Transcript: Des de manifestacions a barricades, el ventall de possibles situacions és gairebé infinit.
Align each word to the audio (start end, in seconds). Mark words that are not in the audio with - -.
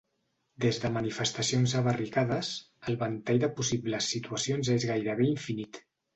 Des 0.63 0.77
de 0.85 0.89
manifestacions 0.95 1.75
a 1.79 1.83
barricades, 1.87 2.49
el 2.89 2.99
ventall 3.05 3.43
de 3.45 3.51
possibles 3.61 4.09
situacions 4.15 4.73
és 4.79 4.89
gairebé 4.95 5.31
infinit. 5.37 5.83